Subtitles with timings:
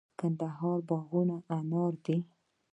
[0.09, 2.17] د کندهار باغونه انار دي